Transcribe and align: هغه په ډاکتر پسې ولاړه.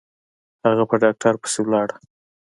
هغه 0.65 0.83
په 0.89 0.95
ډاکتر 1.01 1.33
پسې 1.41 1.59
ولاړه. 1.63 1.95